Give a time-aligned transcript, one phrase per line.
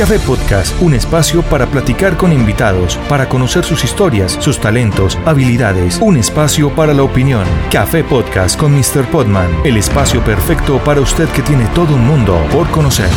[0.00, 5.98] Café Podcast, un espacio para platicar con invitados, para conocer sus historias, sus talentos, habilidades,
[6.00, 7.44] un espacio para la opinión.
[7.70, 9.04] Café Podcast con Mr.
[9.10, 13.10] Podman, el espacio perfecto para usted que tiene todo un mundo por conocer.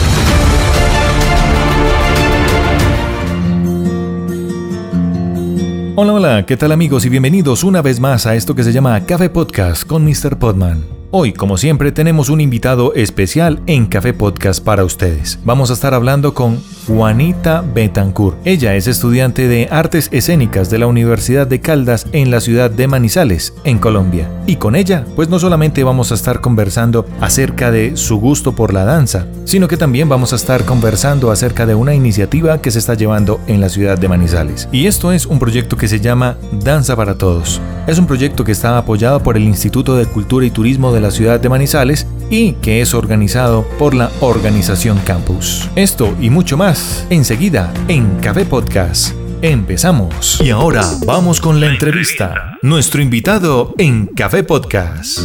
[5.95, 9.05] Hola, hola, ¿qué tal amigos y bienvenidos una vez más a esto que se llama
[9.05, 10.38] Café Podcast con Mr.
[10.38, 10.93] Podman.
[11.16, 15.38] Hoy, como siempre, tenemos un invitado especial en Café Podcast para ustedes.
[15.45, 18.38] Vamos a estar hablando con Juanita Betancourt.
[18.45, 22.88] Ella es estudiante de Artes Escénicas de la Universidad de Caldas en la ciudad de
[22.88, 24.30] Manizales, en Colombia.
[24.48, 28.73] Y con ella, pues no solamente vamos a estar conversando acerca de su gusto por
[28.73, 32.80] la danza, sino que también vamos a estar conversando acerca de una iniciativa que se
[32.80, 34.67] está llevando en la ciudad de Manizales.
[34.72, 37.61] Y esto es un proyecto que se llama Danza para Todos.
[37.88, 41.11] Es un proyecto que está apoyado por el Instituto de Cultura y Turismo de la
[41.11, 45.70] ciudad de Manizales y que es organizado por la organización Campus.
[45.76, 49.16] Esto y mucho más enseguida en Café Podcast.
[49.41, 50.39] Empezamos.
[50.42, 52.58] Y ahora vamos con la entrevista.
[52.62, 55.20] Nuestro invitado en Café Podcast.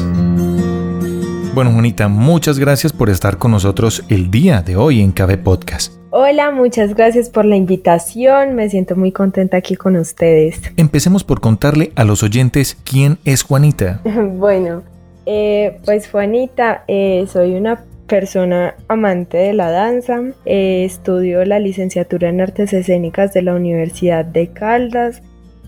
[1.54, 5.92] Bueno, Juanita, muchas gracias por estar con nosotros el día de hoy en Café Podcast.
[6.10, 8.54] Hola, muchas gracias por la invitación.
[8.54, 10.60] Me siento muy contenta aquí con ustedes.
[10.76, 14.00] Empecemos por contarle a los oyentes quién es Juanita.
[14.34, 14.82] bueno,
[15.30, 22.30] eh, pues Juanita, eh, soy una persona amante de la danza, eh, estudio la licenciatura
[22.30, 25.20] en artes escénicas de la Universidad de Caldas.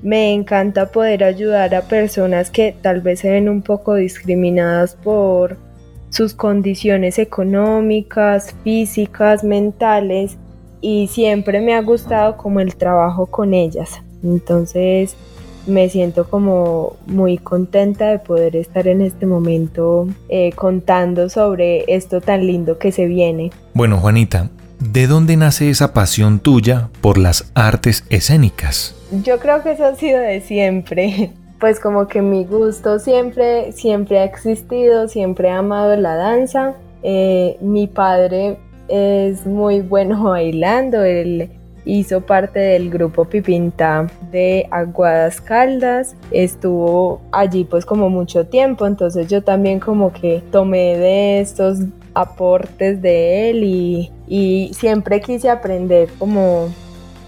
[0.03, 5.59] Me encanta poder ayudar a personas que tal vez se ven un poco discriminadas por
[6.09, 10.39] sus condiciones económicas, físicas, mentales
[10.81, 14.01] y siempre me ha gustado como el trabajo con ellas.
[14.25, 15.17] Entonces,
[15.67, 22.21] me siento como muy contenta de poder estar en este momento eh, contando sobre esto
[22.21, 23.51] tan lindo que se viene.
[23.75, 28.95] Bueno, Juanita, ¿de dónde nace esa pasión tuya por las artes escénicas?
[29.25, 31.33] Yo creo que eso ha sido de siempre.
[31.61, 36.73] Pues como que mi gusto siempre, siempre ha existido, siempre he amado la danza.
[37.03, 38.57] Eh, mi padre
[38.89, 41.51] es muy bueno bailando, él
[41.99, 49.29] hizo parte del grupo Pipinta de Aguadas Caldas, estuvo allí pues como mucho tiempo, entonces
[49.29, 51.79] yo también como que tomé de estos
[52.15, 56.69] aportes de él y, y siempre quise aprender como,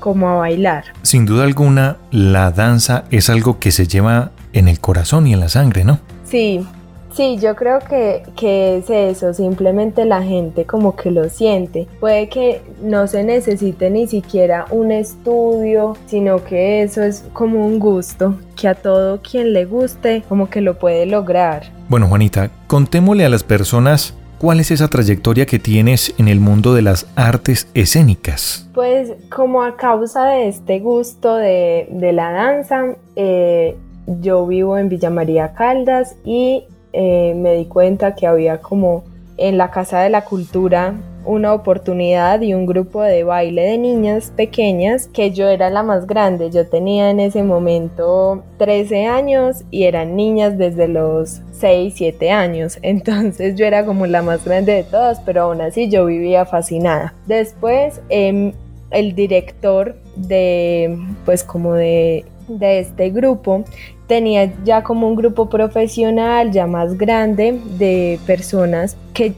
[0.01, 0.85] como a bailar.
[1.03, 5.41] Sin duda alguna, la danza es algo que se lleva en el corazón y en
[5.41, 5.99] la sangre, ¿no?
[6.25, 6.67] Sí,
[7.15, 11.87] Sí, yo creo que, que, es eso, simplemente la gente como que lo siente.
[12.01, 17.79] Puede que no se necesite ni siquiera un estudio, sino que eso es como un
[17.79, 21.65] gusto, que a todo quien le guste como que lo puede lograr.
[21.89, 26.75] Bueno, Juanita, contémosle a las personas ¿Cuál es esa trayectoria que tienes en el mundo
[26.75, 28.69] de las artes escénicas?
[28.75, 34.89] Pues como a causa de este gusto de, de la danza, eh, yo vivo en
[34.89, 39.05] Villa María Caldas y eh, me di cuenta que había como
[39.37, 40.95] en la Casa de la Cultura
[41.25, 46.07] una oportunidad y un grupo de baile de niñas pequeñas que yo era la más
[46.07, 46.51] grande.
[46.51, 52.79] Yo tenía en ese momento 13 años y eran niñas desde los 6, 7 años.
[52.83, 57.15] Entonces yo era como la más grande de todas, pero aún así yo vivía fascinada.
[57.27, 58.53] Después em,
[58.91, 63.65] el director de pues como de de este grupo
[64.13, 69.33] tenía ya como un grupo profesional ya más grande de personas que,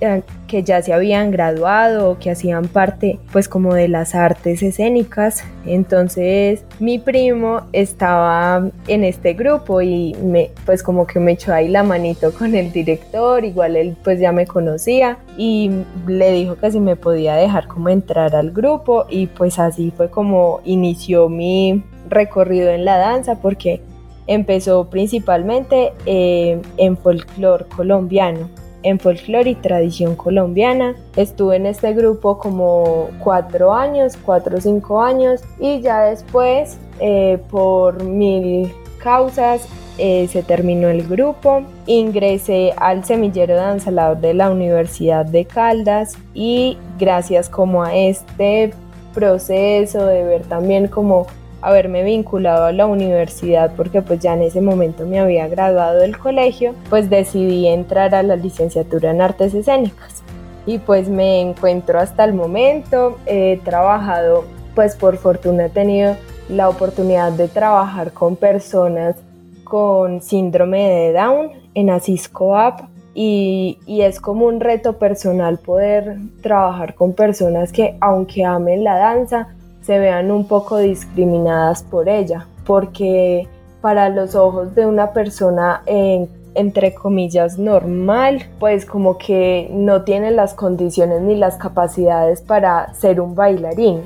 [0.48, 5.44] que ya se habían graduado o que hacían parte pues como de las artes escénicas.
[5.65, 11.69] Entonces mi primo estaba en este grupo y me pues como que me echó ahí
[11.69, 15.71] la manito con el director igual él pues ya me conocía y
[16.09, 20.10] le dijo que si me podía dejar como entrar al grupo y pues así fue
[20.10, 23.81] como inició mi recorrido en la danza porque
[24.26, 28.48] empezó principalmente eh, en folclore colombiano,
[28.82, 30.94] en folclore y tradición colombiana.
[31.16, 37.39] Estuve en este grupo como cuatro años, cuatro o cinco años y ya después eh,
[37.51, 45.24] por mil causas eh, se terminó el grupo, ingresé al semillero danzalador de la Universidad
[45.24, 48.72] de Caldas y gracias como a este
[49.15, 51.28] proceso de ver también como
[51.65, 56.19] haberme vinculado a la universidad porque pues ya en ese momento me había graduado del
[56.19, 60.22] colegio, pues decidí entrar a la licenciatura en artes escénicas.
[60.66, 64.45] Y pues me encuentro hasta el momento, he trabajado,
[64.75, 66.16] pues por fortuna he tenido
[66.49, 69.16] la oportunidad de trabajar con personas
[69.65, 72.83] con síndrome de Down en Asisco App
[73.15, 78.97] y, y, es como un reto personal poder trabajar con personas que aunque amen la
[78.99, 83.48] danza, se vean un poco discriminadas por ella, porque
[83.81, 85.83] para los ojos de una persona
[86.54, 93.21] entre comillas normal, pues como que no tiene las condiciones ni las capacidades para ser
[93.21, 94.03] un bailarín.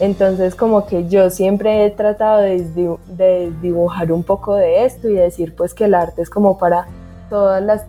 [0.00, 5.54] Entonces como que yo siempre he tratado de, dibujar un poco de esto y decir
[5.56, 6.86] pues que el arte es como para
[7.28, 7.84] todas las,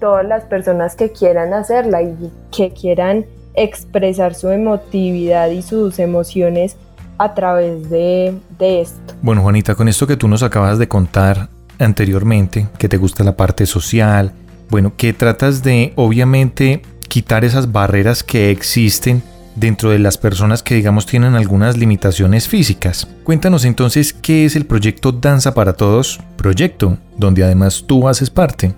[0.00, 6.76] todas las personas que quieran hacerla y que quieran expresar su emotividad y sus emociones
[7.18, 9.14] a través de, esto.
[9.22, 13.36] Bueno, Juanita, con esto que tú nos acabas de contar anteriormente, que te gusta la
[13.36, 14.32] parte social,
[14.70, 19.22] bueno, que tratas de obviamente quitar esas barreras que existen
[19.54, 23.06] dentro de las personas que digamos tienen algunas limitaciones físicas.
[23.24, 28.74] Cuéntanos entonces qué es el proyecto Danza para Todos, proyecto donde además tú haces parte.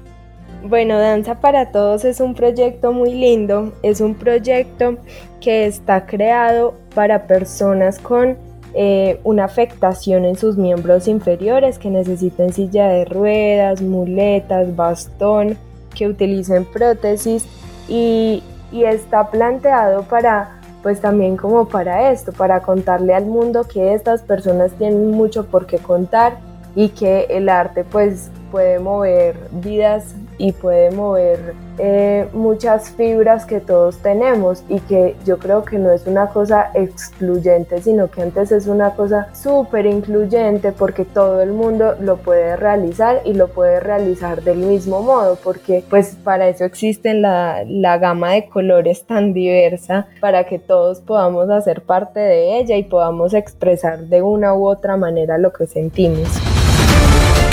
[0.67, 4.97] Bueno, Danza para Todos es un proyecto muy lindo, es un proyecto
[5.39, 8.39] que está creado para personas con
[8.73, 15.59] eh, una afectación en sus miembros inferiores que necesiten silla de ruedas, muletas, bastón,
[15.95, 17.45] que utilicen prótesis.
[17.87, 23.93] Y, y está planteado para pues también como para esto, para contarle al mundo que
[23.93, 26.39] estas personas tienen mucho por qué contar
[26.75, 33.61] y que el arte pues puede mover vidas y puede mover eh, muchas fibras que
[33.61, 38.53] todos tenemos y que yo creo que no es una cosa excluyente, sino que antes
[38.53, 43.81] es una cosa súper incluyente porque todo el mundo lo puede realizar y lo puede
[43.81, 49.33] realizar del mismo modo, porque pues para eso existen la, la gama de colores tan
[49.33, 54.67] diversa para que todos podamos hacer parte de ella y podamos expresar de una u
[54.67, 56.29] otra manera lo que sentimos.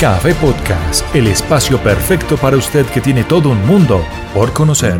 [0.02, 4.00] Café Podcast, el espacio perfecto para usted que tiene todo un mundo
[4.34, 4.96] por conocer.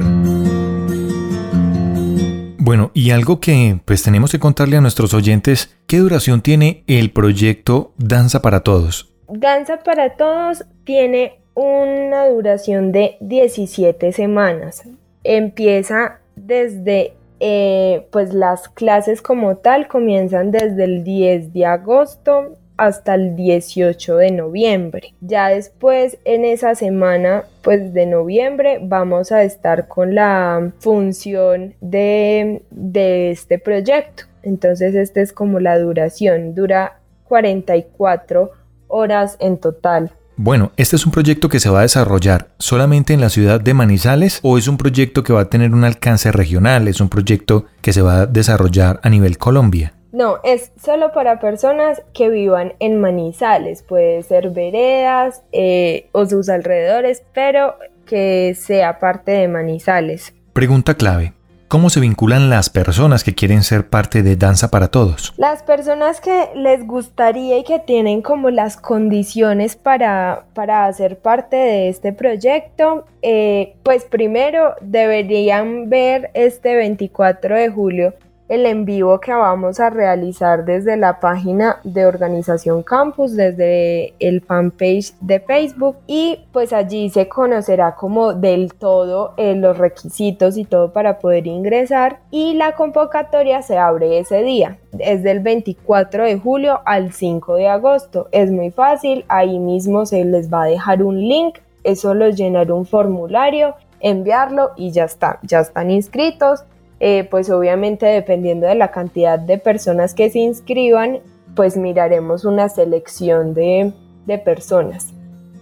[2.61, 7.11] Bueno, y algo que pues tenemos que contarle a nuestros oyentes, ¿qué duración tiene el
[7.11, 9.13] proyecto Danza para Todos?
[9.27, 14.85] Danza para Todos tiene una duración de 17 semanas.
[15.25, 23.15] Empieza desde, eh, pues las clases como tal comienzan desde el 10 de agosto hasta
[23.15, 25.15] el 18 de noviembre.
[25.21, 32.63] Ya después en esa semana pues de noviembre vamos a estar con la función de,
[32.71, 34.25] de este proyecto.
[34.43, 38.51] Entonces esta es como la duración, dura 44
[38.89, 40.13] horas en total.
[40.37, 43.75] Bueno, ¿este es un proyecto que se va a desarrollar solamente en la ciudad de
[43.75, 46.89] Manizales o es un proyecto que va a tener un alcance regional?
[46.89, 49.95] ¿Es un proyecto que se va a desarrollar a nivel Colombia?
[50.13, 56.51] No, es solo para personas que vivan en Manizales, puede ser veredas eh, o sus
[56.51, 60.35] alrededores, pero que sea parte de Manizales.
[60.53, 61.33] Pregunta clave.
[61.73, 65.33] ¿Cómo se vinculan las personas que quieren ser parte de Danza para Todos?
[65.39, 71.57] Las personas que les gustaría y que tienen como las condiciones para, para hacer parte
[71.57, 78.15] de este proyecto, eh, pues primero deberían ver este 24 de julio
[78.53, 84.43] el en vivo que vamos a realizar desde la página de Organización Campus, desde el
[84.43, 85.97] fanpage de Facebook.
[86.07, 91.47] Y pues allí se conocerá como del todo eh, los requisitos y todo para poder
[91.47, 92.21] ingresar.
[92.31, 97.69] Y la convocatoria se abre ese día, es del 24 de julio al 5 de
[97.69, 102.29] agosto, es muy fácil, ahí mismo se les va a dejar un link, es solo
[102.29, 106.65] llenar un formulario enviarlo y ya está, ya están inscritos.
[107.05, 111.19] Eh, pues obviamente dependiendo de la cantidad de personas que se inscriban,
[111.57, 113.93] pues miraremos una selección de,
[114.27, 115.09] de personas.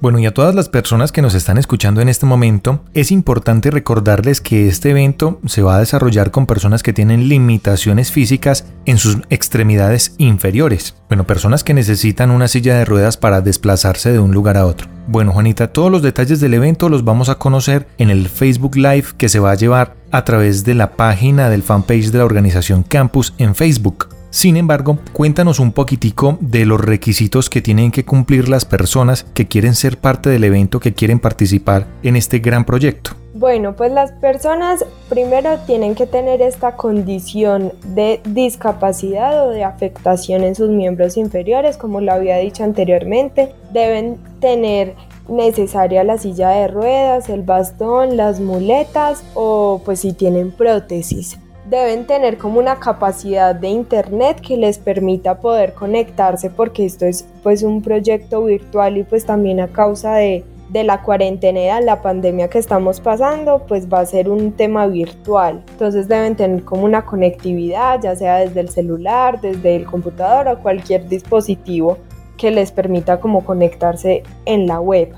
[0.02, 3.70] Bueno, y a todas las personas que nos están escuchando en este momento, es importante
[3.70, 8.98] recordarles que este evento se va a desarrollar con personas que tienen limitaciones físicas en
[8.98, 10.94] sus extremidades inferiores.
[11.08, 14.89] Bueno, personas que necesitan una silla de ruedas para desplazarse de un lugar a otro.
[15.06, 19.06] Bueno, Juanita, todos los detalles del evento los vamos a conocer en el Facebook Live
[19.16, 22.82] que se va a llevar a través de la página del fanpage de la organización
[22.82, 24.08] Campus en Facebook.
[24.30, 29.48] Sin embargo, cuéntanos un poquitico de los requisitos que tienen que cumplir las personas que
[29.48, 33.19] quieren ser parte del evento, que quieren participar en este gran proyecto.
[33.40, 40.44] Bueno, pues las personas primero tienen que tener esta condición de discapacidad o de afectación
[40.44, 43.54] en sus miembros inferiores, como lo había dicho anteriormente.
[43.72, 44.94] Deben tener
[45.26, 51.38] necesaria la silla de ruedas, el bastón, las muletas o pues si tienen prótesis.
[51.70, 57.24] Deben tener como una capacidad de internet que les permita poder conectarse porque esto es
[57.42, 62.48] pues un proyecto virtual y pues también a causa de de la cuarentena, la pandemia
[62.48, 65.64] que estamos pasando, pues va a ser un tema virtual.
[65.70, 70.62] Entonces deben tener como una conectividad, ya sea desde el celular, desde el computador o
[70.62, 71.98] cualquier dispositivo
[72.36, 75.12] que les permita como conectarse en la web.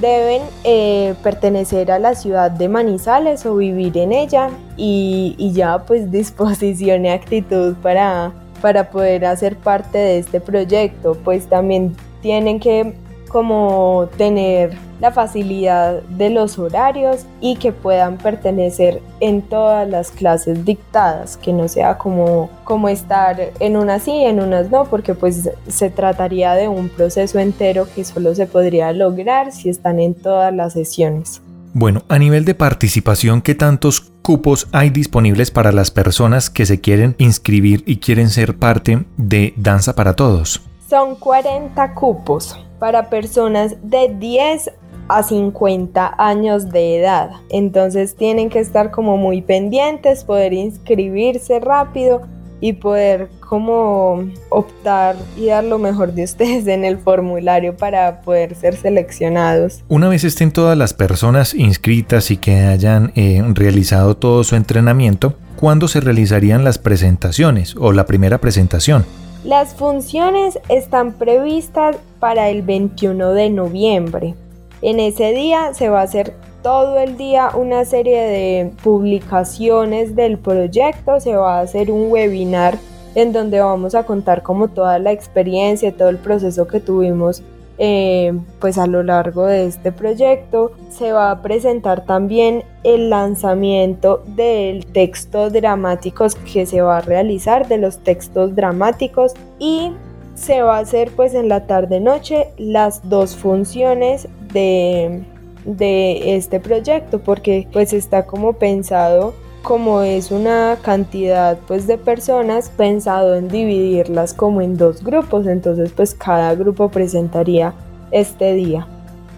[0.00, 4.48] Deben eh, pertenecer a la ciudad de Manizales o vivir en ella
[4.78, 11.14] y, y ya pues disposición y actitud para, para poder hacer parte de este proyecto.
[11.22, 12.94] Pues también tienen que
[13.32, 20.64] como tener la facilidad de los horarios y que puedan pertenecer en todas las clases
[20.64, 25.50] dictadas, que no sea como, como estar en unas sí, en unas no, porque pues
[25.66, 30.54] se trataría de un proceso entero que solo se podría lograr si están en todas
[30.54, 31.40] las sesiones.
[31.74, 36.82] Bueno, a nivel de participación, ¿qué tantos cupos hay disponibles para las personas que se
[36.82, 40.60] quieren inscribir y quieren ser parte de Danza para Todos?
[40.92, 44.72] Son 40 cupos para personas de 10
[45.08, 47.30] a 50 años de edad.
[47.48, 52.20] Entonces tienen que estar como muy pendientes, poder inscribirse rápido
[52.60, 58.54] y poder como optar y dar lo mejor de ustedes en el formulario para poder
[58.54, 59.84] ser seleccionados.
[59.88, 65.36] Una vez estén todas las personas inscritas y que hayan eh, realizado todo su entrenamiento,
[65.56, 69.06] ¿cuándo se realizarían las presentaciones o la primera presentación?
[69.44, 74.36] Las funciones están previstas para el 21 de noviembre.
[74.82, 76.32] En ese día se va a hacer
[76.62, 82.78] todo el día una serie de publicaciones del proyecto, se va a hacer un webinar
[83.16, 87.42] en donde vamos a contar como toda la experiencia, todo el proceso que tuvimos
[87.78, 94.22] eh, pues a lo largo de este proyecto se va a presentar también el lanzamiento
[94.26, 99.92] del texto dramáticos que se va a realizar de los textos dramáticos y
[100.34, 105.22] se va a hacer pues en la tarde noche las dos funciones de,
[105.64, 112.70] de este proyecto porque pues está como pensado como es una cantidad pues de personas
[112.70, 115.46] pensado en dividirlas como en dos grupos.
[115.46, 117.74] Entonces pues cada grupo presentaría
[118.10, 118.86] este día.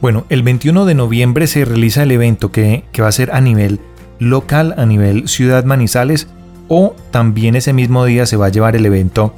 [0.01, 3.41] Bueno el 21 de noviembre se realiza el evento que, que va a ser a
[3.41, 3.81] nivel
[4.19, 6.29] local a nivel ciudad manizales
[6.69, 9.33] o también ese mismo día se va a llevar el evento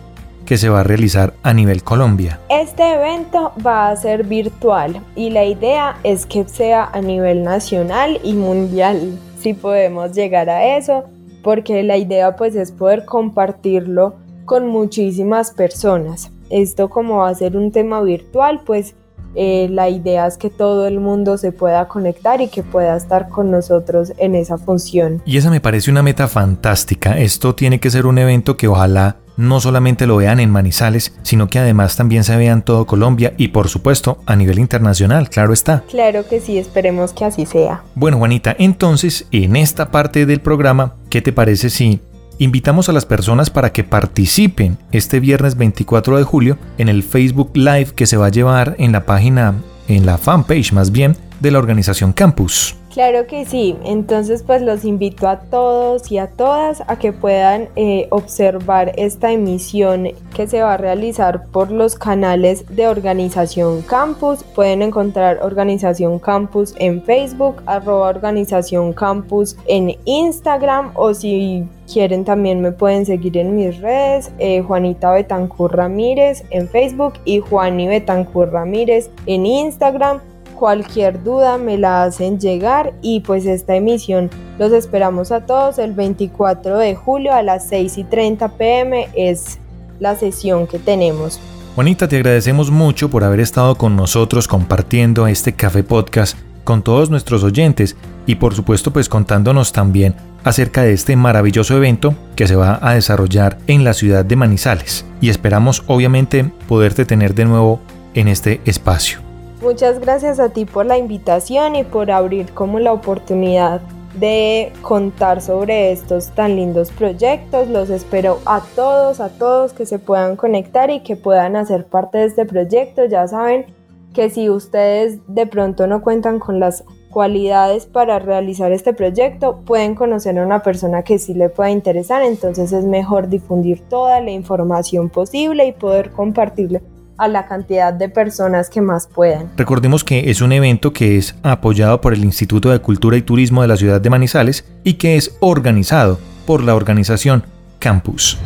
[0.47, 2.41] que se va a realizar a nivel Colombia.
[2.49, 8.21] Este evento va a ser virtual y la idea es que sea a nivel nacional
[8.23, 11.05] y mundial si podemos llegar a eso,
[11.43, 16.31] porque la idea pues es poder compartirlo con muchísimas personas.
[16.51, 18.95] Esto como va a ser un tema virtual, pues
[19.35, 23.29] eh, la idea es que todo el mundo se pueda conectar y que pueda estar
[23.29, 25.21] con nosotros en esa función.
[25.27, 27.19] Y esa me parece una meta fantástica.
[27.19, 31.49] Esto tiene que ser un evento que ojalá no solamente lo vean en Manizales, sino
[31.49, 35.53] que además también se vea en todo Colombia y por supuesto a nivel internacional, claro
[35.53, 35.83] está.
[35.89, 37.83] Claro que sí, esperemos que así sea.
[37.95, 42.01] Bueno, Juanita, entonces en esta parte del programa, ¿qué te parece si
[42.39, 47.51] invitamos a las personas para que participen este viernes 24 de julio en el Facebook
[47.55, 49.55] Live que se va a llevar en la página,
[49.89, 52.77] en la fanpage más bien, de la organización Campus?
[52.97, 57.69] Claro que sí, entonces pues los invito a todos y a todas a que puedan
[57.77, 64.43] eh, observar esta emisión que se va a realizar por los canales de Organización Campus.
[64.45, 72.63] Pueden encontrar Organización Campus en Facebook, arroba Organización Campus en Instagram o si quieren también
[72.63, 78.51] me pueden seguir en mis redes, eh, Juanita Betancur Ramírez en Facebook y Juani Betancur
[78.51, 80.21] Ramírez en Instagram.
[80.57, 85.93] Cualquier duda me la hacen llegar y pues esta emisión los esperamos a todos el
[85.93, 89.59] 24 de julio a las 6 y 30 pm es
[90.01, 91.39] la sesión que tenemos.
[91.75, 97.11] Juanita, te agradecemos mucho por haber estado con nosotros compartiendo este café podcast con todos
[97.11, 102.57] nuestros oyentes y por supuesto pues contándonos también acerca de este maravilloso evento que se
[102.57, 107.81] va a desarrollar en la ciudad de Manizales y esperamos obviamente poderte tener de nuevo
[108.15, 109.26] en este espacio.
[109.63, 113.81] Muchas gracias a ti por la invitación y por abrir como la oportunidad
[114.19, 117.67] de contar sobre estos tan lindos proyectos.
[117.69, 122.19] Los espero a todos, a todos que se puedan conectar y que puedan hacer parte
[122.19, 123.07] de este proyecto.
[123.07, 123.65] Ya saben
[124.13, 129.95] que si ustedes de pronto no cuentan con las cualidades para realizar este proyecto, pueden
[129.95, 134.33] conocer a una persona que sí le pueda interesar, entonces es mejor difundir toda la
[134.33, 136.83] información posible y poder compartirle
[137.19, 139.51] a la cantidad de personas que más puedan.
[139.57, 143.63] Recordemos que es un evento que es apoyado por el Instituto de Cultura y Turismo
[143.63, 147.45] de la ciudad de Manizales y que es organizado por la organización
[147.79, 148.39] Campus.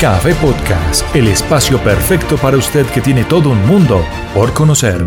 [0.00, 5.02] Café Podcast, el espacio perfecto para usted que tiene todo un mundo por conocer.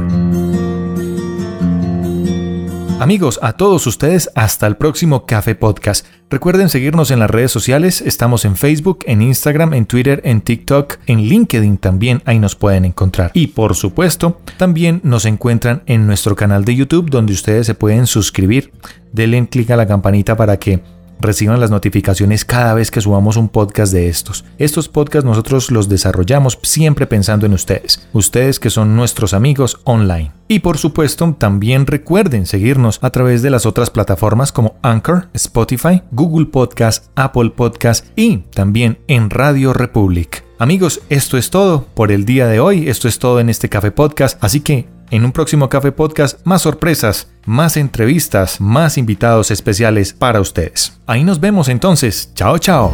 [2.99, 6.07] Amigos, a todos ustedes, hasta el próximo Café Podcast.
[6.31, 10.97] Recuerden seguirnos en las redes sociales, estamos en Facebook, en Instagram, en Twitter, en TikTok,
[11.05, 13.29] en LinkedIn también, ahí nos pueden encontrar.
[13.35, 18.07] Y por supuesto, también nos encuentran en nuestro canal de YouTube donde ustedes se pueden
[18.07, 18.73] suscribir.
[19.13, 20.81] Denle clic a la campanita para que
[21.19, 24.45] reciban las notificaciones cada vez que subamos un podcast de estos.
[24.57, 30.31] Estos podcasts nosotros los desarrollamos siempre pensando en ustedes, ustedes que son nuestros amigos online.
[30.47, 36.01] Y por supuesto, también recuerden seguirnos a través de las otras plataformas como Anchor, Spotify,
[36.11, 40.45] Google Podcast, Apple Podcast y también en Radio Republic.
[40.59, 43.91] Amigos, esto es todo por el día de hoy, esto es todo en este Café
[43.91, 50.13] Podcast, así que en un próximo Café Podcast más sorpresas, más entrevistas, más invitados especiales
[50.13, 50.99] para ustedes.
[51.05, 52.31] Ahí nos vemos entonces.
[52.35, 52.93] Chao, chao.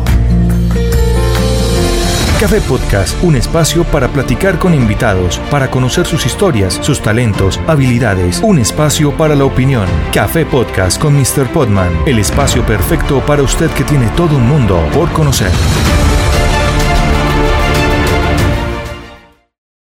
[2.40, 8.42] Café Podcast, un espacio para platicar con invitados, para conocer sus historias, sus talentos, habilidades,
[8.44, 9.88] un espacio para la opinión.
[10.12, 11.48] Café Podcast con Mr.
[11.54, 15.52] Podman, el espacio perfecto para usted que tiene todo un mundo por conocer.